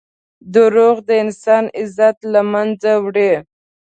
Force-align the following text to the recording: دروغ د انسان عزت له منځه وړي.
دروغ 0.53 0.95
د 1.07 1.09
انسان 1.23 1.63
عزت 1.79 2.17
له 2.33 2.41
منځه 2.51 2.91
وړي. 3.05 3.33